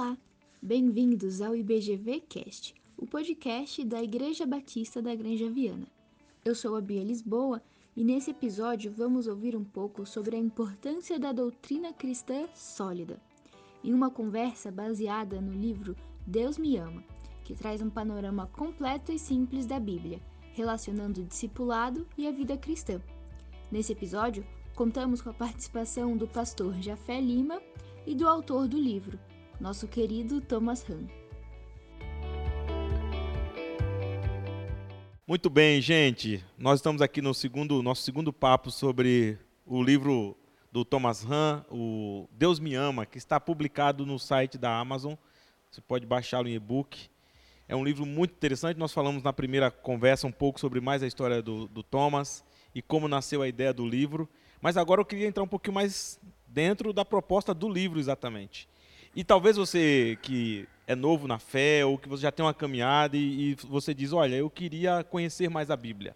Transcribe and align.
Olá, 0.00 0.16
bem-vindos 0.62 1.42
ao 1.42 1.54
IBGV 1.54 2.20
Cast, 2.20 2.74
o 2.96 3.06
podcast 3.06 3.84
da 3.84 4.02
Igreja 4.02 4.46
Batista 4.46 5.02
da 5.02 5.14
Granja 5.14 5.50
Viana. 5.50 5.86
Eu 6.42 6.54
sou 6.54 6.74
a 6.74 6.80
Bia 6.80 7.04
Lisboa 7.04 7.62
e 7.94 8.02
nesse 8.02 8.30
episódio 8.30 8.90
vamos 8.90 9.26
ouvir 9.26 9.54
um 9.54 9.62
pouco 9.62 10.06
sobre 10.06 10.36
a 10.36 10.38
importância 10.38 11.18
da 11.18 11.32
doutrina 11.32 11.92
cristã 11.92 12.48
sólida, 12.54 13.20
em 13.84 13.92
uma 13.92 14.10
conversa 14.10 14.72
baseada 14.72 15.38
no 15.38 15.52
livro 15.52 15.94
Deus 16.26 16.56
Me 16.56 16.78
Ama, 16.78 17.04
que 17.44 17.54
traz 17.54 17.82
um 17.82 17.90
panorama 17.90 18.46
completo 18.46 19.12
e 19.12 19.18
simples 19.18 19.66
da 19.66 19.78
Bíblia, 19.78 20.18
relacionando 20.54 21.20
o 21.20 21.26
discipulado 21.26 22.06
e 22.16 22.26
a 22.26 22.32
vida 22.32 22.56
cristã. 22.56 23.02
Nesse 23.70 23.92
episódio, 23.92 24.46
contamos 24.74 25.20
com 25.20 25.28
a 25.28 25.34
participação 25.34 26.16
do 26.16 26.26
pastor 26.26 26.72
Jafé 26.80 27.20
Lima 27.20 27.60
e 28.06 28.14
do 28.14 28.26
autor 28.26 28.66
do 28.66 28.78
livro, 28.78 29.18
nosso 29.60 29.86
querido 29.86 30.40
Thomas 30.40 30.88
Hahn. 30.88 31.06
Muito 35.26 35.50
bem, 35.50 35.80
gente. 35.80 36.42
Nós 36.58 36.80
estamos 36.80 37.02
aqui 37.02 37.20
no 37.20 37.34
segundo, 37.34 37.82
nosso 37.82 38.02
segundo 38.02 38.32
papo 38.32 38.70
sobre 38.70 39.38
o 39.66 39.82
livro 39.82 40.36
do 40.72 40.84
Thomas 40.84 41.24
Hahn, 41.24 41.62
o 41.70 42.26
Deus 42.32 42.58
Me 42.58 42.74
Ama, 42.74 43.04
que 43.04 43.18
está 43.18 43.38
publicado 43.38 44.06
no 44.06 44.18
site 44.18 44.56
da 44.56 44.76
Amazon. 44.76 45.14
Você 45.70 45.80
pode 45.80 46.06
baixá-lo 46.06 46.48
em 46.48 46.54
e-book. 46.54 47.08
É 47.68 47.76
um 47.76 47.84
livro 47.84 48.06
muito 48.06 48.32
interessante. 48.32 48.78
Nós 48.78 48.92
falamos 48.92 49.22
na 49.22 49.32
primeira 49.32 49.70
conversa 49.70 50.26
um 50.26 50.32
pouco 50.32 50.58
sobre 50.58 50.80
mais 50.80 51.02
a 51.02 51.06
história 51.06 51.40
do, 51.42 51.68
do 51.68 51.82
Thomas 51.82 52.42
e 52.74 52.80
como 52.80 53.06
nasceu 53.06 53.42
a 53.42 53.48
ideia 53.48 53.72
do 53.72 53.86
livro. 53.86 54.28
Mas 54.60 54.76
agora 54.76 55.00
eu 55.00 55.04
queria 55.04 55.28
entrar 55.28 55.44
um 55.44 55.48
pouquinho 55.48 55.74
mais 55.74 56.18
dentro 56.46 56.92
da 56.92 57.04
proposta 57.04 57.54
do 57.54 57.68
livro, 57.68 58.00
exatamente. 58.00 58.68
E 59.14 59.24
talvez 59.24 59.56
você 59.56 60.16
que 60.22 60.68
é 60.86 60.94
novo 60.94 61.26
na 61.26 61.38
fé 61.38 61.84
ou 61.84 61.98
que 61.98 62.08
você 62.08 62.22
já 62.22 62.32
tem 62.32 62.44
uma 62.44 62.54
caminhada 62.54 63.16
e, 63.16 63.52
e, 63.52 63.54
você 63.66 63.92
diz, 63.92 64.12
olha, 64.12 64.36
eu 64.36 64.48
queria 64.48 65.02
conhecer 65.04 65.48
mais 65.50 65.70
a 65.70 65.76
Bíblia. 65.76 66.14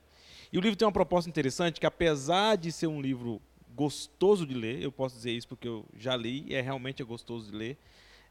E 0.53 0.59
o 0.59 0.61
livro 0.61 0.77
tem 0.77 0.87
uma 0.87 0.93
proposta 0.93 1.29
interessante 1.29 1.81
que 1.81 1.87
apesar 1.87 2.57
de 2.57 2.71
ser 2.71 2.87
um 2.87 3.01
livro 3.01 3.41
gostoso 3.75 4.47
de 4.47 4.55
ler, 4.55 4.81
eu 4.81 4.93
posso 4.93 5.17
dizer 5.17 5.33
isso 5.33 5.49
porque 5.49 5.67
eu 5.67 5.85
já 5.99 6.17
li 6.17 6.45
e 6.47 6.55
é 6.55 6.61
realmente 6.61 7.03
é 7.03 7.05
gostoso 7.05 7.51
de 7.51 7.57
ler. 7.57 7.77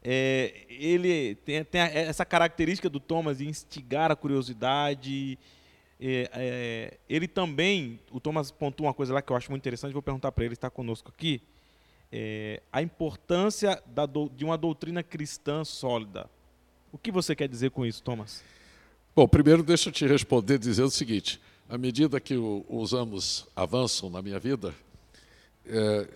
É, 0.02 0.66
ele 0.68 1.34
tem, 1.36 1.64
tem, 1.64 1.80
essa 1.80 2.24
característica 2.24 2.88
do 2.88 3.00
Thomas 3.00 3.38
de 3.38 3.48
instigar 3.48 4.10
a 4.10 4.16
curiosidade. 4.16 5.38
É, 6.00 6.30
é, 6.32 6.98
ele 7.08 7.28
também, 7.28 8.00
o 8.10 8.18
Thomas 8.18 8.50
pontua 8.50 8.86
uma 8.86 8.94
coisa 8.94 9.12
lá 9.12 9.20
que 9.20 9.30
eu 9.30 9.36
acho 9.36 9.50
muito 9.50 9.62
interessante, 9.62 9.92
vou 9.92 10.02
perguntar 10.02 10.32
para 10.32 10.44
ele, 10.44 10.54
está 10.54 10.70
conosco 10.70 11.12
aqui 11.14 11.42
é, 12.16 12.62
a 12.72 12.80
importância 12.80 13.82
da, 13.86 14.06
de 14.06 14.44
uma 14.44 14.56
doutrina 14.56 15.02
cristã 15.02 15.64
sólida. 15.64 16.30
O 16.92 16.98
que 16.98 17.10
você 17.10 17.34
quer 17.34 17.48
dizer 17.48 17.72
com 17.72 17.84
isso, 17.84 18.00
Thomas? 18.04 18.40
Bom, 19.16 19.26
primeiro 19.26 19.64
deixa 19.64 19.88
eu 19.88 19.92
te 19.92 20.06
responder 20.06 20.56
dizendo 20.58 20.86
o 20.86 20.92
seguinte: 20.92 21.40
à 21.68 21.76
medida 21.76 22.20
que 22.20 22.36
o, 22.36 22.64
os 22.68 22.94
anos 22.94 23.48
avançam 23.56 24.08
na 24.08 24.22
minha 24.22 24.38
vida, 24.38 24.72
é, 25.66 26.08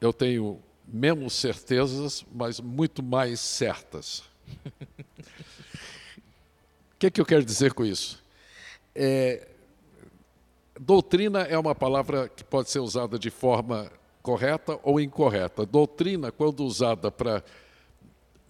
eu 0.00 0.12
tenho 0.12 0.60
menos 0.86 1.32
certezas, 1.32 2.24
mas 2.32 2.60
muito 2.60 3.02
mais 3.02 3.40
certas. 3.40 4.22
O 6.94 6.98
que, 7.00 7.10
que 7.10 7.20
eu 7.20 7.26
quero 7.26 7.44
dizer 7.44 7.74
com 7.74 7.84
isso? 7.84 8.22
É, 8.94 9.48
doutrina 10.78 11.42
é 11.42 11.58
uma 11.58 11.74
palavra 11.74 12.28
que 12.28 12.44
pode 12.44 12.70
ser 12.70 12.78
usada 12.78 13.18
de 13.18 13.30
forma 13.30 13.90
correta 14.28 14.78
ou 14.82 15.00
incorreta. 15.00 15.64
Doutrina, 15.64 16.30
quando 16.30 16.62
usada 16.62 17.10
para 17.10 17.42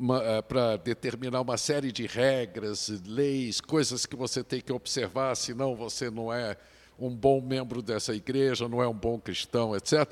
eh, 0.00 0.42
para 0.42 0.76
determinar 0.76 1.40
uma 1.40 1.56
série 1.56 1.92
de 1.92 2.04
regras, 2.04 2.88
leis, 3.06 3.60
coisas 3.60 4.04
que 4.04 4.16
você 4.16 4.42
tem 4.42 4.60
que 4.60 4.72
observar, 4.72 5.36
senão 5.36 5.76
você 5.76 6.10
não 6.10 6.32
é 6.32 6.56
um 6.98 7.14
bom 7.14 7.40
membro 7.40 7.80
dessa 7.80 8.12
igreja, 8.12 8.68
não 8.68 8.82
é 8.82 8.88
um 8.88 8.94
bom 8.94 9.20
cristão, 9.20 9.76
etc. 9.76 10.08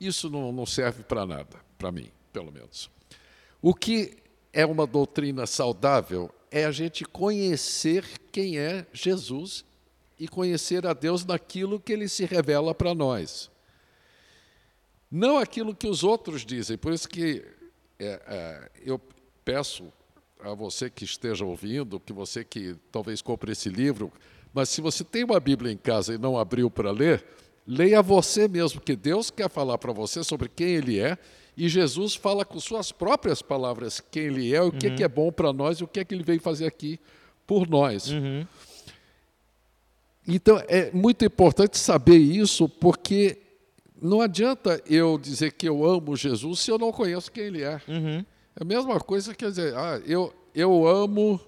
Isso 0.00 0.28
não, 0.28 0.50
não 0.50 0.66
serve 0.66 1.04
para 1.04 1.24
nada, 1.24 1.56
para 1.78 1.92
mim, 1.92 2.10
pelo 2.32 2.50
menos. 2.50 2.90
O 3.62 3.74
que 3.74 4.16
é 4.52 4.66
uma 4.66 4.88
doutrina 4.88 5.46
saudável 5.46 6.32
é 6.50 6.64
a 6.64 6.72
gente 6.72 7.04
conhecer 7.04 8.04
quem 8.32 8.58
é 8.58 8.84
Jesus 8.92 9.64
e 10.18 10.26
conhecer 10.26 10.84
a 10.84 10.92
Deus 10.92 11.24
naquilo 11.24 11.78
que 11.78 11.92
ele 11.92 12.08
se 12.08 12.24
revela 12.24 12.74
para 12.74 12.92
nós 12.92 13.54
não 15.10 15.38
aquilo 15.38 15.74
que 15.74 15.86
os 15.86 16.02
outros 16.02 16.44
dizem. 16.44 16.76
Por 16.76 16.92
isso 16.92 17.08
que 17.08 17.44
é, 17.98 18.20
é, 18.26 18.70
eu 18.84 19.00
peço 19.44 19.92
a 20.40 20.54
você 20.54 20.90
que 20.90 21.04
esteja 21.04 21.44
ouvindo, 21.44 22.00
que 22.00 22.12
você 22.12 22.44
que 22.44 22.76
talvez 22.92 23.22
compre 23.22 23.52
esse 23.52 23.68
livro, 23.68 24.12
mas 24.52 24.68
se 24.68 24.80
você 24.80 25.02
tem 25.04 25.24
uma 25.24 25.40
Bíblia 25.40 25.72
em 25.72 25.76
casa 25.76 26.14
e 26.14 26.18
não 26.18 26.38
abriu 26.38 26.70
para 26.70 26.90
ler, 26.90 27.24
leia 27.66 28.02
você 28.02 28.46
mesmo, 28.46 28.80
porque 28.80 28.96
Deus 28.96 29.30
quer 29.30 29.50
falar 29.50 29.78
para 29.78 29.92
você 29.92 30.22
sobre 30.22 30.48
quem 30.48 30.68
Ele 30.68 31.00
é 31.00 31.18
e 31.56 31.68
Jesus 31.68 32.14
fala 32.14 32.44
com 32.44 32.60
suas 32.60 32.92
próprias 32.92 33.40
palavras 33.40 34.00
quem 34.00 34.24
Ele 34.24 34.54
é, 34.54 34.60
o 34.62 34.70
que, 34.70 34.88
uhum. 34.88 34.96
que 34.96 35.04
é 35.04 35.08
bom 35.08 35.32
para 35.32 35.52
nós 35.52 35.78
e 35.78 35.84
o 35.84 35.88
que 35.88 36.00
é 36.00 36.04
que 36.04 36.14
Ele 36.14 36.24
veio 36.24 36.40
fazer 36.40 36.66
aqui 36.66 37.00
por 37.46 37.68
nós. 37.68 38.10
Uhum. 38.10 38.46
Então 40.28 40.62
é 40.68 40.90
muito 40.90 41.24
importante 41.24 41.78
saber 41.78 42.18
isso, 42.18 42.68
porque 42.68 43.38
não 44.00 44.20
adianta 44.20 44.82
eu 44.88 45.18
dizer 45.18 45.52
que 45.52 45.68
eu 45.68 45.84
amo 45.84 46.16
Jesus 46.16 46.60
se 46.60 46.70
eu 46.70 46.78
não 46.78 46.92
conheço 46.92 47.30
quem 47.30 47.44
ele 47.44 47.62
é. 47.62 47.80
Uhum. 47.88 48.24
É 48.54 48.62
a 48.62 48.64
mesma 48.64 49.00
coisa, 49.00 49.34
quer 49.34 49.50
dizer, 49.50 49.74
ah, 49.74 50.00
eu, 50.06 50.32
eu 50.54 50.86
amo 50.86 51.40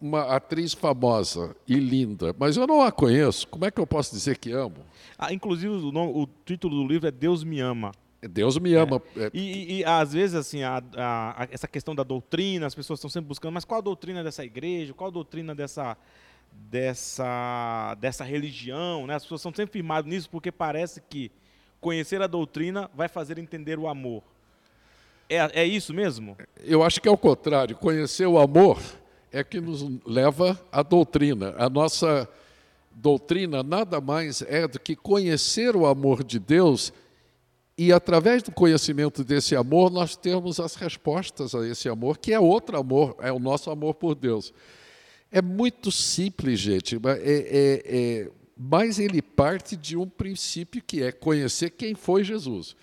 uma 0.00 0.22
atriz 0.34 0.74
famosa 0.74 1.56
e 1.66 1.74
linda, 1.74 2.34
mas 2.38 2.56
eu 2.56 2.66
não 2.66 2.82
a 2.82 2.92
conheço. 2.92 3.46
Como 3.48 3.64
é 3.64 3.70
que 3.70 3.80
eu 3.80 3.86
posso 3.86 4.14
dizer 4.14 4.38
que 4.38 4.52
amo? 4.52 4.76
Ah, 5.18 5.32
inclusive, 5.32 5.68
o, 5.68 5.92
nome, 5.92 6.12
o 6.14 6.28
título 6.44 6.76
do 6.76 6.86
livro 6.86 7.08
é 7.08 7.10
Deus 7.10 7.42
me 7.42 7.60
ama. 7.60 7.92
Deus 8.20 8.58
me 8.58 8.74
ama. 8.74 9.00
É. 9.16 9.30
E, 9.32 9.40
e, 9.40 9.78
e, 9.78 9.84
às 9.84 10.12
vezes, 10.12 10.34
assim, 10.34 10.62
a, 10.62 10.82
a, 10.96 11.48
essa 11.50 11.68
questão 11.68 11.94
da 11.94 12.02
doutrina, 12.02 12.66
as 12.66 12.74
pessoas 12.74 12.98
estão 12.98 13.10
sempre 13.10 13.28
buscando, 13.28 13.52
mas 13.52 13.64
qual 13.64 13.78
a 13.78 13.82
doutrina 13.82 14.22
dessa 14.22 14.44
igreja? 14.44 14.92
Qual 14.92 15.08
a 15.08 15.12
doutrina 15.12 15.54
dessa, 15.54 15.96
dessa, 16.70 17.96
dessa 18.00 18.24
religião, 18.24 19.06
né? 19.06 19.14
As 19.14 19.22
pessoas 19.22 19.42
são 19.42 19.52
sempre 19.54 19.72
firmadas 19.72 20.10
nisso 20.10 20.28
porque 20.30 20.50
parece 20.50 21.00
que 21.08 21.30
conhecer 21.80 22.20
a 22.22 22.26
doutrina 22.26 22.90
vai 22.94 23.08
fazer 23.08 23.38
entender 23.38 23.78
o 23.78 23.86
amor. 23.86 24.22
É, 25.28 25.62
é 25.62 25.64
isso 25.64 25.92
mesmo? 25.92 26.36
Eu 26.58 26.82
acho 26.82 27.00
que 27.00 27.08
é 27.08 27.10
o 27.10 27.16
contrário. 27.16 27.76
Conhecer 27.76 28.26
o 28.26 28.38
amor 28.38 28.80
é 29.32 29.42
que 29.42 29.60
nos 29.60 29.84
leva 30.04 30.60
à 30.70 30.82
doutrina. 30.82 31.54
A 31.58 31.68
nossa 31.68 32.28
doutrina 32.92 33.62
nada 33.62 34.00
mais 34.00 34.42
é 34.42 34.66
do 34.66 34.78
que 34.80 34.96
conhecer 34.96 35.76
o 35.76 35.86
amor 35.86 36.24
de 36.24 36.38
Deus 36.38 36.92
e, 37.78 37.92
através 37.92 38.42
do 38.42 38.50
conhecimento 38.50 39.22
desse 39.22 39.54
amor, 39.54 39.90
nós 39.90 40.16
temos 40.16 40.58
as 40.58 40.76
respostas 40.76 41.54
a 41.54 41.66
esse 41.66 41.88
amor, 41.90 42.16
que 42.16 42.32
é 42.32 42.40
outro 42.40 42.78
amor, 42.78 43.14
é 43.20 43.30
o 43.30 43.38
nosso 43.38 43.70
amor 43.70 43.94
por 43.94 44.14
Deus. 44.14 44.52
É 45.30 45.42
muito 45.42 45.90
simples, 45.90 46.60
gente, 46.60 46.96
é, 46.96 46.98
é, 47.20 47.82
é, 47.84 48.30
mas 48.56 48.98
ele 48.98 49.20
parte 49.20 49.76
de 49.76 49.96
um 49.96 50.08
princípio 50.08 50.82
que 50.82 51.02
é 51.02 51.12
conhecer 51.12 51.70
quem 51.70 51.94
foi 51.94 52.24
Jesus. 52.24 52.76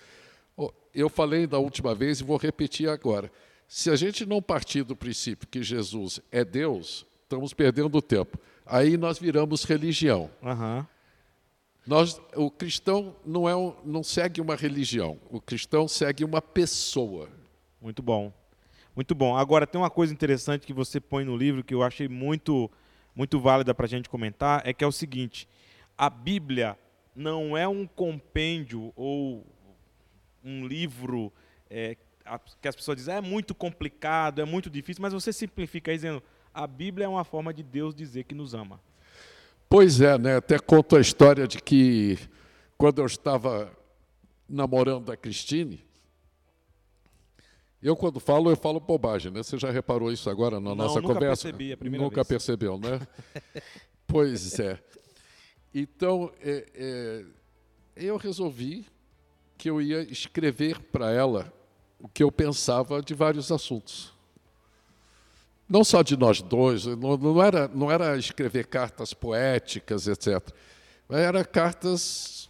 Eu 0.94 1.08
falei 1.08 1.46
da 1.46 1.58
última 1.58 1.94
vez 1.94 2.20
e 2.20 2.24
vou 2.24 2.36
repetir 2.36 2.88
agora. 2.88 3.30
Se 3.66 3.90
a 3.90 3.96
gente 3.96 4.24
não 4.24 4.40
partir 4.40 4.84
do 4.84 4.94
princípio 4.94 5.48
que 5.48 5.62
Jesus 5.62 6.20
é 6.30 6.44
Deus, 6.44 7.04
estamos 7.24 7.52
perdendo 7.52 8.00
tempo. 8.00 8.38
Aí 8.64 8.96
nós 8.96 9.18
viramos 9.18 9.64
religião. 9.64 10.30
Uhum. 10.40 10.86
Nós, 11.86 12.20
o 12.36 12.50
cristão 12.50 13.14
não, 13.26 13.48
é 13.48 13.56
um, 13.56 13.74
não 13.84 14.02
segue 14.02 14.40
uma 14.40 14.54
religião, 14.54 15.18
o 15.30 15.40
cristão 15.40 15.86
segue 15.86 16.24
uma 16.24 16.40
pessoa. 16.40 17.28
Muito 17.80 18.02
bom. 18.02 18.32
Muito 18.94 19.14
bom. 19.14 19.36
Agora, 19.36 19.66
tem 19.66 19.80
uma 19.80 19.90
coisa 19.90 20.12
interessante 20.12 20.66
que 20.66 20.72
você 20.72 21.00
põe 21.00 21.24
no 21.24 21.36
livro 21.36 21.64
que 21.64 21.74
eu 21.74 21.82
achei 21.82 22.08
muito, 22.08 22.70
muito 23.14 23.40
válida 23.40 23.74
para 23.74 23.86
a 23.86 23.88
gente 23.88 24.08
comentar, 24.08 24.62
é 24.64 24.72
que 24.72 24.84
é 24.84 24.86
o 24.86 24.92
seguinte, 24.92 25.48
a 25.98 26.08
Bíblia 26.08 26.78
não 27.14 27.56
é 27.56 27.66
um 27.66 27.86
compêndio 27.86 28.92
ou 28.96 29.44
um 30.44 30.66
livro 30.66 31.32
é, 31.68 31.96
que 32.60 32.68
as 32.68 32.76
pessoas 32.76 32.96
dizem 32.96 33.14
ah, 33.14 33.18
é 33.18 33.20
muito 33.20 33.54
complicado, 33.54 34.40
é 34.40 34.44
muito 34.44 34.70
difícil, 34.70 35.02
mas 35.02 35.12
você 35.12 35.32
simplifica 35.32 35.92
dizendo 35.92 36.22
a 36.52 36.66
Bíblia 36.66 37.06
é 37.06 37.08
uma 37.08 37.24
forma 37.24 37.52
de 37.52 37.62
Deus 37.62 37.94
dizer 37.94 38.24
que 38.24 38.34
nos 38.34 38.54
ama. 38.54 38.80
Pois 39.68 40.00
é, 40.00 40.16
né? 40.16 40.36
até 40.36 40.58
conto 40.58 40.96
a 40.96 41.00
história 41.00 41.48
de 41.48 41.60
que 41.60 42.18
quando 42.78 43.00
eu 43.00 43.06
estava 43.06 43.72
namorando 44.48 45.10
a 45.10 45.16
Cristine, 45.16 45.84
eu, 47.84 47.94
quando 47.94 48.18
falo, 48.18 48.48
eu 48.48 48.56
falo 48.56 48.80
bobagem, 48.80 49.30
né? 49.30 49.42
Você 49.42 49.58
já 49.58 49.70
reparou 49.70 50.10
isso 50.10 50.30
agora 50.30 50.58
na 50.58 50.70
Não, 50.70 50.74
nossa 50.74 51.02
nunca 51.02 51.12
conversa? 51.12 51.42
Percebi, 51.48 51.70
a 51.70 51.76
primeira 51.76 52.02
nunca 52.02 52.16
vez. 52.16 52.28
percebeu, 52.28 52.78
né? 52.78 52.98
pois 54.08 54.58
é. 54.58 54.82
Então, 55.74 56.32
é, 56.40 56.66
é, 56.74 57.24
eu 57.94 58.16
resolvi 58.16 58.86
que 59.58 59.68
eu 59.68 59.82
ia 59.82 60.00
escrever 60.00 60.80
para 60.80 61.10
ela 61.10 61.52
o 62.00 62.08
que 62.08 62.22
eu 62.22 62.32
pensava 62.32 63.02
de 63.02 63.12
vários 63.12 63.52
assuntos. 63.52 64.14
Não 65.68 65.84
só 65.84 66.00
de 66.00 66.16
nós 66.16 66.40
dois, 66.40 66.86
não, 66.86 67.18
não 67.18 67.42
era, 67.42 67.68
não 67.68 67.90
era 67.90 68.16
escrever 68.16 68.66
cartas 68.66 69.12
poéticas, 69.12 70.08
etc. 70.08 70.40
Mas 71.06 71.18
era 71.18 71.44
cartas 71.44 72.48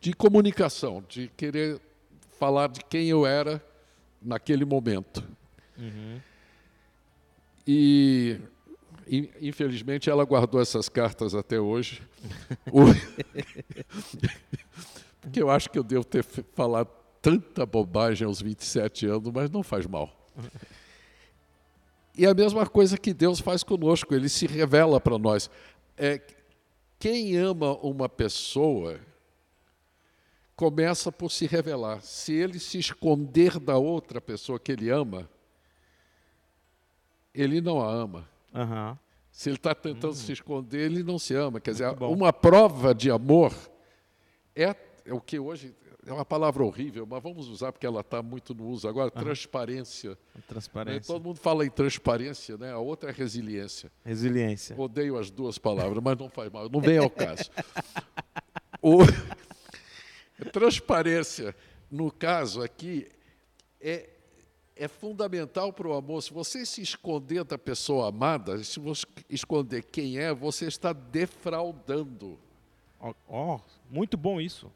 de 0.00 0.14
comunicação, 0.14 1.04
de 1.06 1.28
querer 1.36 1.78
falar 2.38 2.70
de 2.70 2.80
quem 2.84 3.08
eu 3.08 3.26
era 3.26 3.62
naquele 4.20 4.64
momento. 4.64 5.22
Uhum. 5.76 6.20
E, 7.66 8.40
infelizmente, 9.40 10.08
ela 10.08 10.24
guardou 10.24 10.60
essas 10.60 10.88
cartas 10.88 11.34
até 11.34 11.60
hoje. 11.60 12.02
Porque 15.20 15.42
eu 15.42 15.50
acho 15.50 15.70
que 15.70 15.78
eu 15.78 15.82
devo 15.82 16.04
ter 16.04 16.24
falado 16.54 16.88
tanta 17.20 17.66
bobagem 17.66 18.26
aos 18.26 18.40
27 18.40 19.06
anos, 19.06 19.30
mas 19.32 19.50
não 19.50 19.62
faz 19.62 19.86
mal. 19.86 20.10
E 22.16 22.26
a 22.26 22.34
mesma 22.34 22.66
coisa 22.66 22.96
que 22.96 23.12
Deus 23.12 23.40
faz 23.40 23.62
conosco, 23.62 24.14
ele 24.14 24.28
se 24.28 24.46
revela 24.46 25.00
para 25.00 25.18
nós. 25.18 25.50
É, 25.96 26.20
quem 26.98 27.36
ama 27.36 27.76
uma 27.78 28.08
pessoa 28.08 28.98
começa 30.58 31.12
por 31.12 31.30
se 31.30 31.46
revelar. 31.46 32.02
Se 32.02 32.32
ele 32.32 32.58
se 32.58 32.80
esconder 32.80 33.60
da 33.60 33.78
outra 33.78 34.20
pessoa 34.20 34.58
que 34.58 34.72
ele 34.72 34.90
ama, 34.90 35.30
ele 37.32 37.60
não 37.60 37.80
a 37.80 37.88
ama. 37.88 38.28
Uhum. 38.52 38.98
Se 39.30 39.50
ele 39.50 39.56
está 39.56 39.72
tentando 39.72 40.10
uhum. 40.10 40.14
se 40.14 40.32
esconder, 40.32 40.90
ele 40.90 41.04
não 41.04 41.16
se 41.16 41.32
ama. 41.32 41.60
Quer 41.60 41.70
dizer, 41.70 42.02
uma 42.02 42.32
prova 42.32 42.92
de 42.92 43.08
amor 43.08 43.54
é, 44.52 44.74
é, 45.04 45.14
o 45.14 45.20
que 45.20 45.38
hoje 45.38 45.76
é 46.04 46.12
uma 46.12 46.24
palavra 46.24 46.64
horrível, 46.64 47.06
mas 47.06 47.22
vamos 47.22 47.46
usar 47.46 47.70
porque 47.70 47.86
ela 47.86 48.00
está 48.00 48.20
muito 48.20 48.52
no 48.52 48.66
uso 48.66 48.88
agora. 48.88 49.12
Transparência. 49.12 50.18
Transparência. 50.48 51.06
Todo 51.06 51.22
mundo 51.22 51.38
fala 51.38 51.64
em 51.64 51.70
transparência, 51.70 52.58
né? 52.58 52.72
A 52.72 52.78
outra 52.78 53.10
é 53.10 53.12
resiliência. 53.12 53.92
Resiliência. 54.04 54.74
Odeio 54.76 55.16
as 55.16 55.30
duas 55.30 55.56
palavras, 55.56 56.02
mas 56.02 56.18
não 56.18 56.28
faz 56.28 56.50
mal. 56.50 56.68
Não 56.68 56.80
vem 56.80 56.98
ao 56.98 57.08
caso. 57.08 57.48
o... 58.82 58.98
Transparência, 60.52 61.54
no 61.90 62.10
caso 62.10 62.62
aqui, 62.62 63.08
é, 63.80 64.08
é 64.76 64.88
fundamental 64.88 65.72
para 65.72 65.88
o 65.88 65.94
amor. 65.94 66.22
Se 66.22 66.32
você 66.32 66.64
se 66.64 66.80
esconder 66.80 67.44
da 67.44 67.58
pessoa 67.58 68.08
amada, 68.08 68.62
se 68.62 68.78
você 68.78 69.06
esconder 69.28 69.84
quem 69.84 70.18
é, 70.18 70.32
você 70.32 70.66
está 70.66 70.92
defraudando. 70.92 72.38
Ó, 73.00 73.12
oh, 73.28 73.54
oh, 73.54 73.60
muito 73.90 74.16
bom 74.16 74.40
isso. 74.40 74.70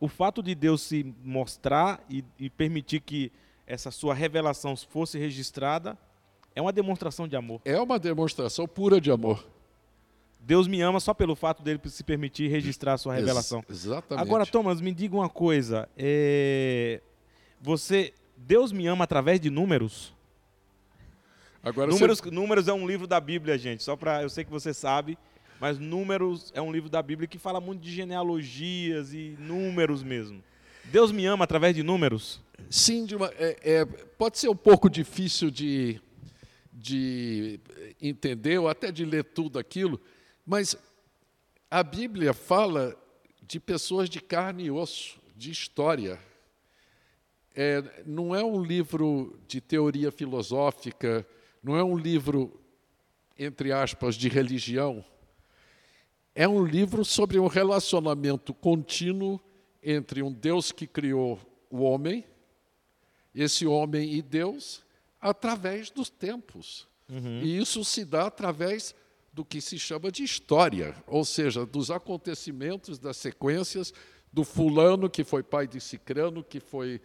O 0.00 0.08
fato 0.08 0.42
de 0.42 0.54
Deus 0.54 0.82
se 0.82 1.14
mostrar 1.22 2.04
e, 2.10 2.24
e 2.38 2.50
permitir 2.50 3.00
que 3.00 3.32
essa 3.66 3.90
sua 3.90 4.14
revelação 4.14 4.76
fosse 4.76 5.18
registrada 5.18 5.98
é 6.54 6.60
uma 6.60 6.72
demonstração 6.72 7.26
de 7.26 7.36
amor. 7.36 7.60
É 7.64 7.80
uma 7.80 7.98
demonstração 7.98 8.66
pura 8.66 9.00
de 9.00 9.10
amor. 9.10 9.44
Deus 10.46 10.68
me 10.68 10.80
ama 10.82 11.00
só 11.00 11.14
pelo 11.14 11.34
fato 11.34 11.62
dele 11.62 11.80
se 11.86 12.04
permitir 12.04 12.48
registrar 12.48 12.94
a 12.94 12.98
sua 12.98 13.14
revelação. 13.14 13.64
Ex 13.68 13.84
exatamente. 13.86 14.22
Agora, 14.22 14.44
Thomas, 14.44 14.80
me 14.80 14.92
diga 14.92 15.16
uma 15.16 15.28
coisa. 15.28 15.88
É... 15.96 17.00
Você, 17.62 18.12
Deus 18.36 18.70
me 18.70 18.86
ama 18.86 19.04
através 19.04 19.40
de 19.40 19.48
números? 19.48 20.12
Agora 21.62 21.90
números, 21.90 22.20
você... 22.20 22.30
números 22.30 22.68
é 22.68 22.74
um 22.74 22.86
livro 22.86 23.06
da 23.06 23.18
Bíblia, 23.18 23.56
gente. 23.56 23.82
Só 23.82 23.96
para, 23.96 24.22
eu 24.22 24.28
sei 24.28 24.44
que 24.44 24.50
você 24.50 24.74
sabe, 24.74 25.16
mas 25.58 25.78
Números 25.78 26.52
é 26.54 26.60
um 26.60 26.70
livro 26.70 26.90
da 26.90 27.02
Bíblia 27.02 27.26
que 27.26 27.38
fala 27.38 27.58
muito 27.58 27.80
de 27.80 27.90
genealogias 27.90 29.14
e 29.14 29.34
números 29.38 30.02
mesmo. 30.02 30.42
Deus 30.84 31.10
me 31.10 31.24
ama 31.24 31.44
através 31.44 31.74
de 31.74 31.82
números? 31.82 32.42
Sim, 32.68 33.06
uma, 33.14 33.32
é, 33.38 33.56
é, 33.62 33.84
pode 33.86 34.38
ser 34.38 34.50
um 34.50 34.56
pouco 34.56 34.90
difícil 34.90 35.50
de, 35.50 35.98
de 36.70 37.58
entender 38.02 38.58
ou 38.58 38.68
até 38.68 38.92
de 38.92 39.06
ler 39.06 39.24
tudo 39.24 39.58
aquilo, 39.58 39.98
mas 40.46 40.76
a 41.70 41.82
Bíblia 41.82 42.32
fala 42.32 42.96
de 43.42 43.58
pessoas 43.58 44.08
de 44.08 44.20
carne 44.20 44.64
e 44.64 44.70
osso, 44.70 45.18
de 45.36 45.50
história. 45.50 46.18
É, 47.54 48.02
não 48.04 48.34
é 48.34 48.44
um 48.44 48.62
livro 48.62 49.38
de 49.46 49.60
teoria 49.60 50.10
filosófica, 50.10 51.26
não 51.62 51.76
é 51.76 51.84
um 51.84 51.96
livro, 51.96 52.60
entre 53.38 53.72
aspas, 53.72 54.16
de 54.16 54.28
religião. 54.28 55.04
É 56.34 56.48
um 56.48 56.64
livro 56.64 57.04
sobre 57.04 57.38
um 57.38 57.46
relacionamento 57.46 58.52
contínuo 58.52 59.40
entre 59.82 60.22
um 60.22 60.32
Deus 60.32 60.72
que 60.72 60.86
criou 60.86 61.38
o 61.70 61.82
homem, 61.82 62.24
esse 63.34 63.66
homem 63.66 64.14
e 64.14 64.22
Deus, 64.22 64.84
através 65.20 65.90
dos 65.90 66.10
tempos. 66.10 66.88
Uhum. 67.08 67.40
E 67.42 67.58
isso 67.58 67.84
se 67.84 68.04
dá 68.04 68.26
através 68.26 68.94
do 69.34 69.44
que 69.44 69.60
se 69.60 69.78
chama 69.80 70.12
de 70.12 70.22
história, 70.22 70.94
ou 71.08 71.24
seja, 71.24 71.66
dos 71.66 71.90
acontecimentos, 71.90 73.00
das 73.00 73.16
sequências 73.16 73.92
do 74.32 74.44
fulano 74.44 75.10
que 75.10 75.24
foi 75.24 75.42
pai 75.42 75.66
de 75.66 75.80
Cicrano, 75.80 76.44
que 76.44 76.60
foi 76.60 77.00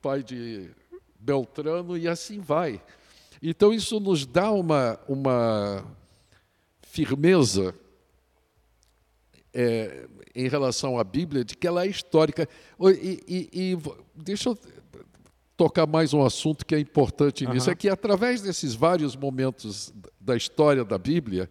pai 0.00 0.22
de 0.22 0.70
Beltrano 1.18 1.98
e 1.98 2.06
assim 2.06 2.38
vai. 2.38 2.80
Então 3.42 3.74
isso 3.74 3.98
nos 3.98 4.24
dá 4.24 4.52
uma, 4.52 5.00
uma 5.08 5.84
firmeza 6.82 7.74
é, 9.52 10.06
em 10.32 10.48
relação 10.48 10.96
à 10.96 11.02
Bíblia 11.02 11.44
de 11.44 11.56
que 11.56 11.66
ela 11.66 11.84
é 11.84 11.88
histórica. 11.88 12.48
E, 12.80 13.20
e, 13.26 13.72
e 13.72 13.78
deixa 14.14 14.50
eu 14.50 14.58
tocar 15.56 15.86
mais 15.86 16.12
um 16.12 16.24
assunto 16.24 16.64
que 16.64 16.74
é 16.74 16.78
importante 16.78 17.46
nisso, 17.46 17.66
uhum. 17.66 17.72
é 17.72 17.76
que 17.76 17.88
através 17.88 18.42
desses 18.42 18.74
vários 18.74 19.14
momentos 19.14 19.92
da 20.24 20.36
história 20.36 20.84
da 20.84 20.96
Bíblia, 20.96 21.50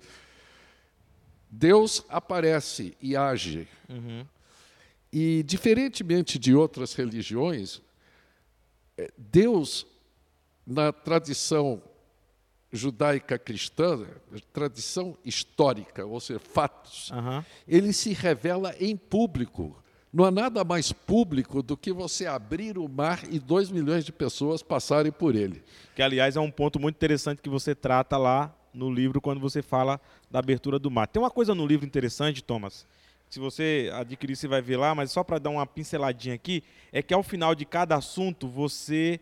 Deus 1.49 2.03
aparece 2.09 2.97
e 2.99 3.15
age. 3.15 3.67
Uhum. 3.87 4.25
E, 5.11 5.43
diferentemente 5.43 6.39
de 6.39 6.55
outras 6.55 6.95
religiões, 6.95 7.79
é, 8.97 9.11
Deus, 9.15 9.85
na 10.65 10.91
tradição 10.91 11.81
judaica 12.71 13.37
cristã, 13.37 14.03
tradição 14.51 15.15
histórica, 15.23 16.03
ou 16.03 16.19
seja, 16.19 16.39
fatos, 16.39 17.11
uhum. 17.11 17.43
ele 17.67 17.93
se 17.93 18.13
revela 18.13 18.73
em 18.79 18.97
público. 18.97 19.77
Não 20.11 20.25
há 20.25 20.31
nada 20.31 20.63
mais 20.63 20.91
público 20.91 21.61
do 21.61 21.77
que 21.77 21.91
você 21.91 22.25
abrir 22.25 22.79
o 22.79 22.87
mar 22.87 23.21
e 23.29 23.39
dois 23.39 23.69
milhões 23.69 24.03
de 24.03 24.11
pessoas 24.11 24.63
passarem 24.63 25.11
por 25.11 25.35
ele. 25.35 25.63
Que, 25.95 26.01
aliás, 26.01 26.35
é 26.35 26.39
um 26.39 26.49
ponto 26.49 26.79
muito 26.79 26.95
interessante 26.95 27.43
que 27.43 27.49
você 27.49 27.75
trata 27.75 28.17
lá 28.17 28.55
no 28.73 28.91
livro 28.91 29.21
quando 29.21 29.39
você 29.39 29.61
fala 29.61 29.99
da 30.29 30.39
abertura 30.39 30.79
do 30.79 30.89
mar. 30.89 31.07
Tem 31.07 31.21
uma 31.21 31.29
coisa 31.29 31.53
no 31.53 31.65
livro 31.65 31.85
interessante, 31.85 32.43
Thomas. 32.43 32.85
Se 33.29 33.39
você 33.39 33.89
adquirir, 33.93 34.35
você 34.35 34.47
vai 34.47 34.61
ver 34.61 34.77
lá, 34.77 34.93
mas 34.93 35.11
só 35.11 35.23
para 35.23 35.39
dar 35.39 35.49
uma 35.49 35.65
pinceladinha 35.65 36.35
aqui, 36.35 36.63
é 36.91 37.01
que 37.01 37.13
ao 37.13 37.23
final 37.23 37.55
de 37.55 37.65
cada 37.65 37.95
assunto 37.95 38.47
você. 38.47 39.19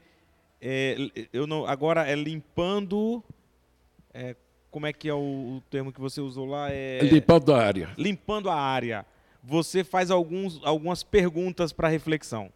É, 0.62 0.96
eu 1.34 1.48
não, 1.48 1.66
agora 1.66 2.08
é 2.08 2.16
limpando. 2.16 3.24
É, 4.14 4.36
como 4.70 4.86
é 4.86 4.94
que 4.94 5.10
é 5.10 5.14
o, 5.14 5.18
o, 5.58 5.64
termo 5.70 5.92
que 5.92 6.00
você 6.00 6.22
usou 6.22 6.46
lá? 6.46 6.72
É, 6.72 7.00
limpando 7.04 7.54
a 7.54 7.62
área. 7.62 7.90
Limpando 7.98 8.50
a 8.50 8.56
área 8.56 9.06
você 9.44 9.84
faz 9.84 10.12
alguns, 10.12 10.60
algumas 10.64 11.04
perguntas 11.04 11.74
para 11.74 11.88
reflexão. 11.88 12.52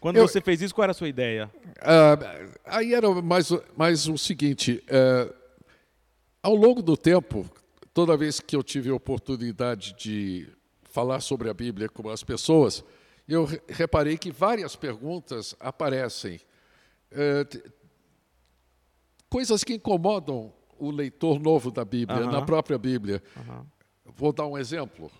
Quando 0.00 0.16
eu, 0.16 0.26
você 0.26 0.40
fez 0.40 0.60
isso, 0.60 0.74
qual 0.74 0.84
era 0.84 0.90
a 0.90 0.94
sua 0.94 1.08
ideia? 1.08 1.50
Uh, 1.78 2.50
aí 2.64 2.94
era 2.94 3.08
mais, 3.22 3.50
mais 3.76 4.08
o 4.08 4.18
seguinte: 4.18 4.82
uh, 4.88 5.32
ao 6.42 6.54
longo 6.54 6.82
do 6.82 6.96
tempo, 6.96 7.48
toda 7.94 8.16
vez 8.16 8.40
que 8.40 8.56
eu 8.56 8.62
tive 8.62 8.90
a 8.90 8.94
oportunidade 8.94 9.94
de 9.94 10.48
falar 10.82 11.20
sobre 11.20 11.48
a 11.48 11.54
Bíblia 11.54 11.88
com 11.88 12.08
as 12.08 12.24
pessoas, 12.24 12.84
eu 13.28 13.48
reparei 13.68 14.18
que 14.18 14.30
várias 14.30 14.74
perguntas 14.74 15.54
aparecem. 15.60 16.40
Uh, 17.12 17.72
coisas 19.28 19.62
que 19.62 19.74
incomodam 19.74 20.52
o 20.78 20.90
leitor 20.90 21.38
novo 21.38 21.70
da 21.70 21.84
Bíblia, 21.84 22.26
na 22.26 22.42
própria 22.42 22.76
Bíblia. 22.76 23.22
Vou 24.04 24.32
dar 24.32 24.46
um 24.46 24.58
exemplo. 24.58 25.10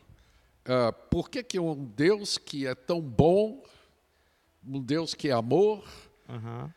Uh, 0.67 0.93
por 1.09 1.31
que, 1.31 1.43
que 1.43 1.59
um 1.59 1.85
Deus 1.85 2.37
que 2.37 2.67
é 2.67 2.75
tão 2.75 3.00
bom, 3.00 3.62
um 4.67 4.81
Deus 4.81 5.14
que 5.14 5.29
é 5.29 5.33
amor, 5.33 5.85
uhum. 6.29 6.71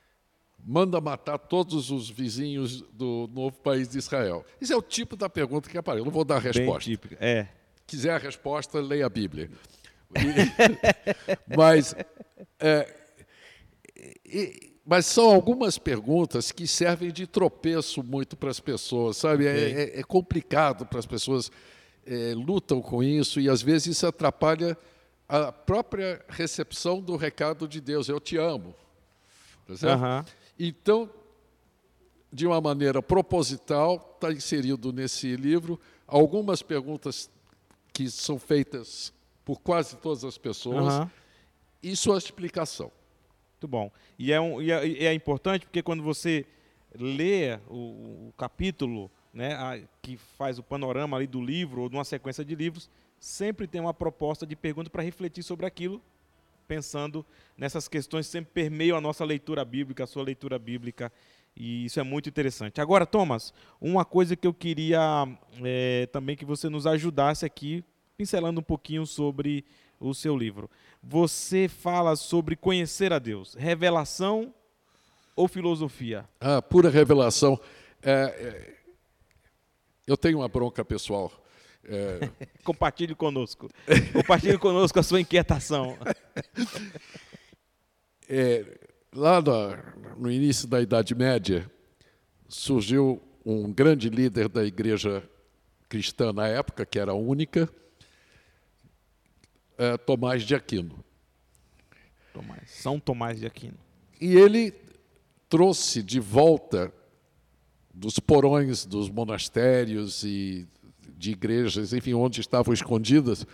Manda 0.66 1.00
matar 1.00 1.38
todos 1.38 1.92
os 1.92 2.10
vizinhos 2.10 2.82
do 2.92 3.30
novo 3.32 3.56
país 3.58 3.88
de 3.88 4.00
Israel? 4.00 4.44
Isso 4.60 4.74
é 4.74 4.76
o 4.76 4.82
tipo 4.82 5.16
da 5.16 5.30
pergunta 5.30 5.70
que 5.70 5.78
aparece. 5.78 6.02
Eu 6.02 6.06
não 6.06 6.12
vou 6.12 6.26
dar 6.26 6.38
a 6.38 6.40
resposta. 6.40 6.90
Bem 6.90 6.98
típica. 6.98 7.18
É. 7.20 7.48
Quiser 7.86 8.12
a 8.12 8.18
resposta, 8.18 8.80
leia 8.80 9.06
a 9.06 9.10
Bíblia. 9.10 9.52
mas, 11.56 11.94
é, 12.60 12.96
e, 14.26 14.74
mas 14.84 15.06
são 15.06 15.30
algumas 15.30 15.78
perguntas 15.78 16.52
que 16.52 16.66
servem 16.68 17.12
de 17.12 17.28
tropeço 17.28 18.02
muito 18.02 18.36
para 18.36 18.50
as 18.50 18.60
pessoas, 18.60 19.18
sabe? 19.18 19.46
É, 19.46 19.72
é, 19.72 20.00
é 20.00 20.04
complicado 20.04 20.86
para 20.86 20.98
as 20.98 21.06
pessoas 21.06 21.52
é, 22.08 22.34
lutam 22.36 22.82
com 22.82 23.04
isso 23.04 23.40
e 23.40 23.48
às 23.50 23.62
vezes 23.62 23.98
isso 23.98 24.08
atrapalha 24.08 24.76
a 25.30 25.52
própria 25.52 26.24
recepção 26.28 27.02
do 27.02 27.16
recado 27.16 27.68
de 27.68 27.80
Deus. 27.80 28.10
Eu 28.10 28.20
te 28.20 28.38
amo. 28.38 28.74
Tá 29.68 29.76
certo? 29.76 30.04
Aham. 30.04 30.26
Então, 30.60 31.10
de 32.32 32.46
uma 32.48 32.60
maneira 32.62 33.02
proposital, 33.02 34.14
está 34.16 34.32
inserido 34.32 34.92
nesse 34.92 35.36
livro 35.36 35.80
algumas 36.08 36.62
perguntas 36.62 37.30
que 37.94 38.10
são 38.10 38.38
feitas 38.40 39.14
por 39.44 39.60
quase 39.62 39.96
todas 39.98 40.24
as 40.24 40.38
pessoas 40.38 40.94
Aham. 40.96 41.12
e 41.82 41.96
sua 41.96 42.18
explicação. 42.18 42.92
Muito 43.54 43.68
bom. 43.68 43.92
E 44.20 44.32
é, 44.32 44.40
um, 44.42 44.62
e 44.62 44.72
é, 44.72 44.88
e 44.88 45.06
é 45.06 45.14
importante 45.14 45.66
porque 45.66 45.82
quando 45.82 46.04
você 46.04 46.46
lê 46.98 47.56
o, 47.70 48.28
o 48.30 48.34
capítulo 48.38 49.10
né, 49.34 49.54
a- 49.56 49.80
que 50.02 50.18
faz 50.18 50.58
o 50.60 50.64
panorama 50.64 51.18
ali 51.18 51.28
do 51.28 51.42
livro 51.42 51.82
ou 51.82 51.90
de 51.90 51.96
uma 51.96 52.04
sequência 52.06 52.44
de 52.44 52.56
livros, 52.56 52.90
sempre 53.20 53.68
tem 53.68 53.80
uma 53.82 53.94
proposta 53.94 54.46
de 54.46 54.56
pergunta 54.56 54.90
para 54.90 55.04
refletir 55.04 55.44
sobre 55.44 55.66
aquilo, 55.66 56.02
pensando 56.66 57.26
nessas 57.58 57.88
questões 57.88 58.26
que 58.26 58.32
sempre 58.34 58.52
permeiam 58.54 58.98
a 58.98 59.02
nossa 59.02 59.24
leitura 59.24 59.64
bíblica, 59.64 60.04
a 60.04 60.08
sua 60.08 60.24
leitura 60.24 60.60
bíblica, 60.60 61.12
e 61.56 61.86
isso 61.86 62.00
é 62.00 62.04
muito 62.04 62.28
interessante. 62.28 62.82
Agora, 62.82 63.06
Thomas, 63.06 63.54
uma 63.80 64.04
coisa 64.04 64.36
que 64.36 64.46
eu 64.46 64.54
queria 64.54 65.26
eh, 65.64 66.08
também 66.12 66.36
que 66.36 66.44
você 66.44 66.68
nos 66.68 66.86
ajudasse 66.86 67.46
aqui, 67.46 67.84
pincelando 68.18 68.60
um 68.60 68.64
pouquinho 68.64 69.06
sobre 69.06 69.64
o 70.00 70.14
seu 70.14 70.38
livro. 70.38 70.70
Você 71.02 71.68
fala 71.70 72.16
sobre 72.16 72.56
conhecer 72.56 73.14
a 73.14 73.20
Deus, 73.20 73.54
revelação 73.54 74.54
ou 75.36 75.48
filosofia? 75.48 76.26
Ah, 76.40 76.62
pura 76.62 76.90
revelação. 76.90 77.60
É, 78.02 78.12
é, 78.12 78.76
eu 80.06 80.18
tenho 80.18 80.40
uma 80.40 80.48
bronca 80.48 80.84
pessoal. 80.84 81.32
É, 81.88 82.30
Compartilhe 82.64 83.16
conosco. 83.16 83.70
Compartilhe 84.14 84.58
conosco 84.58 85.00
a 85.00 85.04
sua 85.04 85.22
inquietação. 85.22 85.98
É, 88.28 88.66
lá 89.14 89.40
no, 89.40 90.18
no 90.18 90.32
início 90.32 90.68
da 90.68 90.82
Idade 90.82 91.14
Média, 91.14 91.70
surgiu 92.48 93.22
um 93.46 93.72
grande 93.72 94.10
líder 94.10 94.50
da 94.50 94.66
igreja 94.66 95.24
cristã 95.88 96.34
na 96.34 96.48
época, 96.48 96.88
que 96.88 96.98
era 96.98 97.12
a 97.12 97.16
única, 97.16 97.70
é, 99.78 99.96
Tomás 99.98 100.42
de 100.42 100.56
Aquino. 100.56 101.04
Tomás, 102.34 102.72
São 102.72 103.00
Tomás 103.00 103.40
de 103.40 103.46
Aquino. 103.46 103.78
E 104.20 104.36
ele 104.36 104.74
trouxe 105.48 106.02
de 106.02 106.20
volta 106.20 106.92
dos 107.94 108.20
porões 108.20 108.86
dos 108.86 109.10
monastérios 109.10 110.24
e 110.24 110.68
de 111.18 111.32
igrejas, 111.32 111.94
enfim, 111.94 112.14
onde 112.14 112.42
estavam 112.42 112.74
escondidas, 112.74 113.46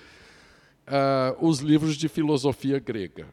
ah, 0.88 1.36
os 1.40 1.60
livros 1.60 1.96
de 1.96 2.08
filosofia 2.10 2.80
grega. 2.80 3.28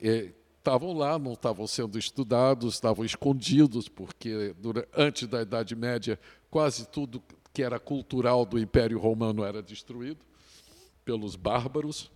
Eh, 0.00 0.32
Estavam 0.58 0.92
lá, 0.92 1.18
não 1.18 1.32
estavam 1.32 1.66
sendo 1.66 1.98
estudados, 1.98 2.74
estavam 2.74 3.04
escondidos, 3.04 3.88
porque 3.88 4.54
dura- 4.60 4.86
antes 4.96 5.26
da 5.26 5.42
Idade 5.42 5.74
Média, 5.74 6.16
quase 6.48 6.86
tudo 6.86 7.20
que 7.52 7.64
era 7.64 7.80
cultural 7.80 8.46
do 8.46 8.56
Império 8.60 8.96
Romano 8.96 9.42
era 9.42 9.60
destruído 9.60 10.20
pelos 11.04 11.34
bárbaros. 11.34 12.12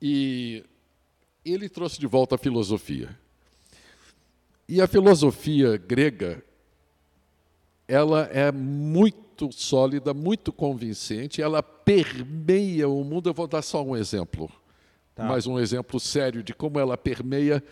E 0.00 0.64
ele 1.44 1.68
trouxe 1.68 1.98
de 1.98 2.06
volta 2.06 2.36
a 2.36 2.38
filosofia. 2.38 3.18
E 4.68 4.80
a 4.80 4.86
filosofia 4.86 5.76
grega, 5.76 6.44
ela 7.86 8.22
é 8.32 8.50
muito 8.52 9.50
sólida, 9.52 10.14
muito 10.14 10.52
convincente, 10.52 11.42
ela 11.42 11.62
permeia 11.62 12.88
o 12.88 13.02
mundo. 13.04 13.28
Eu 13.28 13.34
vou 13.34 13.46
dar 13.46 13.62
só 13.62 13.82
um 13.82 13.96
exemplo, 13.96 14.50
Tá. 15.14 15.24
mais 15.24 15.46
um 15.46 15.58
exemplo 15.58 16.00
sério 16.00 16.42
de 16.42 16.54
como 16.54 16.78
ela 16.78 16.96
permeia 16.96 17.62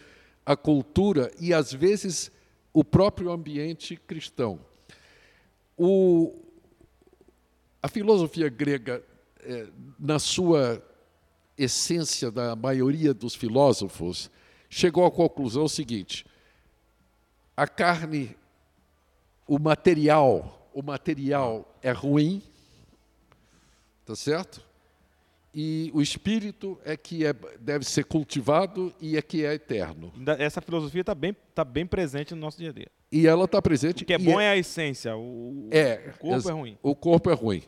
a 0.45 0.55
cultura 0.57 1.31
e, 1.40 1.55
às 1.55 1.73
vezes, 1.73 2.31
o 2.73 2.85
próprio 2.85 3.31
ambiente 3.31 3.97
cristão. 3.97 4.61
O, 5.76 6.35
a 7.83 7.88
filosofia 7.88 8.49
grega, 8.50 9.02
eh, 9.43 9.69
na 9.99 10.19
sua 10.19 10.83
essência 11.57 12.31
da 12.31 12.55
maioria 12.55 13.14
dos 13.14 13.35
filósofos, 13.35 14.31
chegou 14.69 15.07
à 15.07 15.11
conclusão 15.11 15.67
seguinte: 15.67 16.26
a 17.57 17.67
carne, 17.67 18.37
o 19.50 19.59
material, 19.59 20.71
o 20.73 20.80
material 20.80 21.76
é 21.83 21.90
ruim, 21.90 22.40
tá 24.07 24.14
certo? 24.14 24.64
E 25.52 25.90
o 25.92 26.00
espírito 26.00 26.78
é 26.85 26.97
que 26.97 27.26
é, 27.26 27.35
deve 27.59 27.85
ser 27.85 28.04
cultivado 28.04 28.95
e 29.00 29.16
é 29.16 29.23
que 29.23 29.45
é 29.45 29.54
eterno. 29.54 30.12
Essa 30.38 30.61
filosofia 30.61 31.00
está 31.00 31.16
bem, 31.16 31.35
tá 31.52 31.64
bem 31.64 31.85
presente 31.85 32.33
no 32.33 32.40
nosso 32.40 32.59
dia 32.59 32.71
a 32.71 32.73
dia. 32.73 32.87
E 33.11 33.26
ela 33.26 33.47
está 33.47 33.61
presente. 33.61 34.04
O 34.04 34.07
que 34.07 34.12
é 34.12 34.19
bom 34.19 34.40
é 34.40 34.50
a 34.50 34.57
essência, 34.57 35.16
o, 35.16 35.66
o 35.66 35.69
É, 35.73 35.97
corpo 36.21 36.49
é 36.49 36.52
ruim. 36.52 36.78
O 36.80 36.95
corpo 36.95 37.28
é 37.28 37.35
ruim. 37.35 37.62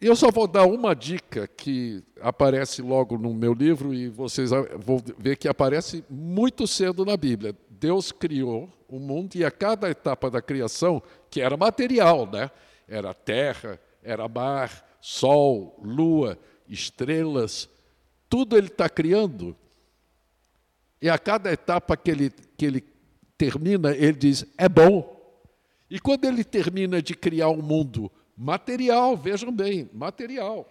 Eu 0.00 0.14
só 0.14 0.30
vou 0.30 0.46
dar 0.46 0.64
uma 0.64 0.94
dica 0.94 1.48
que 1.48 2.04
aparece 2.20 2.80
logo 2.80 3.18
no 3.18 3.34
meu 3.34 3.52
livro 3.52 3.92
e 3.92 4.08
vocês 4.08 4.50
vão 4.50 5.02
ver 5.18 5.36
que 5.36 5.48
aparece 5.48 6.04
muito 6.08 6.68
cedo 6.68 7.04
na 7.04 7.16
Bíblia. 7.16 7.52
Deus 7.68 8.12
criou 8.12 8.68
o 8.88 9.00
mundo 9.00 9.34
e 9.34 9.44
a 9.44 9.50
cada 9.50 9.90
etapa 9.90 10.30
da 10.30 10.40
criação, 10.40 11.02
que 11.28 11.40
era 11.40 11.56
material, 11.56 12.30
né? 12.30 12.48
Era 12.86 13.12
terra, 13.12 13.80
era 14.00 14.28
mar, 14.28 14.88
sol, 15.00 15.76
lua, 15.82 16.38
estrelas, 16.68 17.68
tudo 18.28 18.56
ele 18.56 18.68
está 18.68 18.88
criando. 18.88 19.56
E 21.02 21.10
a 21.10 21.18
cada 21.18 21.52
etapa 21.52 21.96
que 21.96 22.10
ele, 22.10 22.32
que 22.56 22.66
ele 22.66 22.84
termina, 23.36 23.90
ele 23.96 24.12
diz: 24.12 24.46
é 24.56 24.68
bom. 24.68 25.16
E 25.90 25.98
quando 25.98 26.24
ele 26.24 26.44
termina 26.44 27.02
de 27.02 27.14
criar 27.14 27.48
um 27.48 27.62
mundo 27.62 28.10
material, 28.38 29.16
vejam 29.16 29.50
bem, 29.52 29.90
material. 29.92 30.66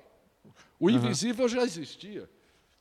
O 0.79 0.89
invisível 0.89 1.47
já 1.49 1.63
existia. 1.63 2.29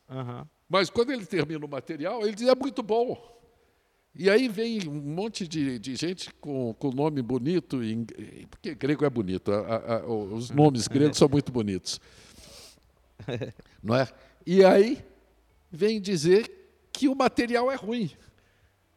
Aham. 0.08 0.46
Mas 0.68 0.88
quando 0.90 1.12
ele 1.12 1.24
termina 1.26 1.64
o 1.64 1.68
material, 1.68 2.22
ele 2.22 2.34
diz: 2.34 2.46
é 2.48 2.54
muito 2.54 2.82
bom. 2.82 3.34
E 4.18 4.30
aí 4.30 4.48
vem 4.48 4.88
um 4.88 4.94
monte 4.94 5.46
de, 5.46 5.78
de 5.78 5.94
gente 5.94 6.32
com, 6.34 6.72
com 6.74 6.90
nome 6.90 7.20
bonito, 7.20 7.82
em- 7.82 8.06
porque 8.50 8.74
grego 8.74 9.04
é 9.04 9.10
bonito, 9.10 9.52
a- 9.52 9.96
a- 9.98 10.06
os 10.06 10.50
nomes 10.50 10.88
gregos 10.88 11.18
são 11.18 11.28
muito 11.28 11.52
bonitos. 11.52 12.00
Não 13.82 13.94
é? 13.94 14.08
E 14.46 14.64
aí 14.64 15.04
vem 15.70 16.00
dizer 16.00 16.50
que 16.92 17.08
o 17.08 17.14
material 17.14 17.70
é 17.70 17.74
ruim. 17.74 18.10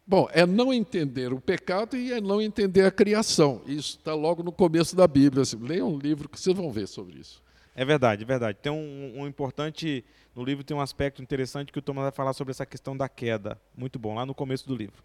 Bom, 0.10 0.28
é 0.32 0.44
não 0.44 0.74
entender 0.74 1.32
o 1.32 1.40
pecado 1.40 1.96
e 1.96 2.12
é 2.12 2.20
não 2.20 2.42
entender 2.42 2.84
a 2.84 2.90
criação. 2.90 3.62
Isso 3.68 4.00
está 4.00 4.16
logo 4.16 4.42
no 4.42 4.52
começo 4.52 4.96
da 4.96 5.08
Bíblia. 5.08 5.44
Assim, 5.44 5.56
um 5.84 6.00
livro 6.00 6.28
que 6.28 6.40
vocês 6.40 6.58
vão 6.58 6.72
ver 6.72 6.88
sobre 6.88 7.20
isso. 7.20 7.44
É 7.76 7.86
verdade, 7.86 8.24
é 8.24 8.26
verdade. 8.26 8.58
Tem 8.60 8.72
um, 8.72 9.20
um 9.22 9.28
importante. 9.28 10.04
No 10.36 10.44
livro 10.44 10.64
tem 10.64 10.76
um 10.76 10.82
aspecto 10.82 11.22
interessante 11.22 11.72
que 11.72 11.78
o 11.78 11.82
Thomas 11.84 12.02
vai 12.06 12.12
falar 12.12 12.34
sobre 12.34 12.50
essa 12.50 12.66
questão 12.66 12.98
da 12.98 13.08
queda. 13.08 13.62
Muito 13.78 14.00
bom, 14.00 14.16
lá 14.16 14.26
no 14.26 14.34
começo 14.34 14.68
do 14.68 14.76
livro. 14.76 15.04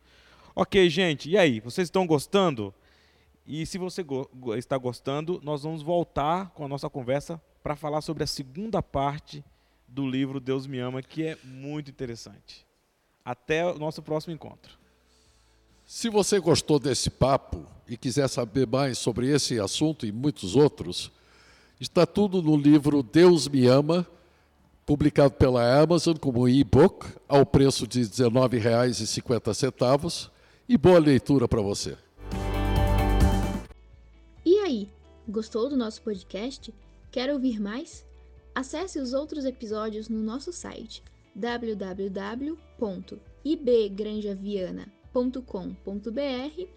Ok, 0.57 0.89
gente, 0.89 1.29
e 1.29 1.37
aí? 1.37 1.61
Vocês 1.61 1.89
estão 1.89 2.07
gostando? 2.07 2.73
E 3.47 3.67
se 3.67 3.77
você 3.77 4.03
go- 4.03 4.31
está 4.57 4.79
gostando, 4.79 5.39
nós 5.45 5.65
vamos 5.65 5.83
voltar 5.83 6.49
com 6.55 6.65
a 6.65 6.69
nossa 6.69 6.89
conversa 6.89 7.39
para 7.63 7.77
falar 7.77 8.01
sobre 8.01 8.25
a 8.25 8.27
segunda 8.27 8.83
parte 8.83 9.45
do 9.87 10.09
livro 10.09 10.41
Deus 10.41 10.67
Me 10.67 10.79
Ama, 10.79 11.03
que 11.03 11.25
é 11.25 11.37
muito 11.45 11.91
interessante. 11.91 12.65
Até 13.23 13.67
o 13.67 13.79
nosso 13.79 14.01
próximo 14.01 14.33
encontro. 14.33 14.83
Se 15.87 16.09
você 16.09 16.41
gostou 16.41 16.79
desse 16.79 17.11
papo 17.11 17.67
e 17.87 17.95
quiser 17.95 18.27
saber 18.29 18.67
mais 18.67 18.97
sobre 18.97 19.29
esse 19.29 19.61
assunto 19.61 20.07
e 20.07 20.13
muitos 20.13 20.57
outros, 20.57 21.13
está 21.79 22.07
tudo 22.07 22.41
no 22.41 22.57
livro 22.57 23.03
Deus 23.03 23.47
Me 23.47 23.67
Ama, 23.67 24.07
publicado 24.87 25.35
pela 25.35 25.79
Amazon 25.79 26.17
como 26.17 26.49
e-book, 26.49 27.07
ao 27.29 27.45
preço 27.45 27.87
de 27.87 28.01
R$ 28.01 28.07
19,50. 28.07 30.31
E 30.67 30.79
boa 30.79 30.99
leitura 30.99 31.47
para 31.47 31.61
você. 31.61 31.99
E 34.43 34.59
aí, 34.61 34.89
gostou 35.29 35.69
do 35.69 35.77
nosso 35.77 36.01
podcast? 36.01 36.73
Quer 37.13 37.31
ouvir 37.31 37.61
mais? 37.61 38.07
Acesse 38.55 38.99
os 38.99 39.13
outros 39.13 39.45
episódios 39.45 40.09
no 40.09 40.23
nosso 40.23 40.51
site 40.51 41.03
www.ibgranjaviana.com.br 45.15 46.69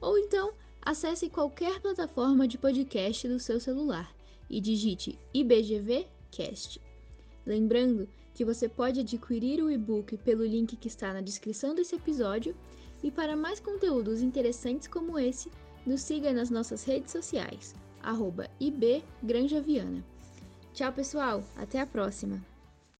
ou 0.00 0.18
então 0.18 0.52
acesse 0.82 1.30
qualquer 1.30 1.80
plataforma 1.80 2.46
de 2.46 2.58
podcast 2.58 3.28
do 3.28 3.38
seu 3.38 3.60
celular 3.60 4.12
e 4.50 4.60
digite 4.60 5.18
IBGV 5.32 6.06
Cast. 6.30 6.80
Lembrando 7.46 8.08
que 8.34 8.44
você 8.44 8.68
pode 8.68 9.00
adquirir 9.00 9.62
o 9.62 9.70
e-book 9.70 10.16
pelo 10.18 10.44
link 10.44 10.76
que 10.76 10.88
está 10.88 11.12
na 11.12 11.20
descrição 11.20 11.74
desse 11.74 11.94
episódio 11.94 12.54
e 13.02 13.10
para 13.10 13.36
mais 13.36 13.60
conteúdos 13.60 14.20
interessantes 14.20 14.88
como 14.88 15.18
esse, 15.18 15.50
nos 15.86 16.02
siga 16.02 16.32
nas 16.32 16.50
nossas 16.50 16.84
redes 16.84 17.12
sociais, 17.12 17.74
IBGranjaviana. 18.60 20.04
Tchau, 20.74 20.92
pessoal! 20.92 21.44
Até 21.56 21.80
a 21.80 21.86
próxima! 21.86 22.55